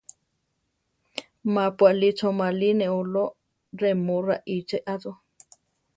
[1.53, 3.23] Ma pu aʼlí choʼmarí neʼólo,
[3.79, 5.11] remó raʼiche ‘a cho.